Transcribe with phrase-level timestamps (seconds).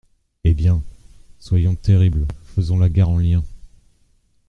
[0.45, 0.81] «Eh bien!
[1.37, 3.43] soyons terribles, faisons la guerre en liens.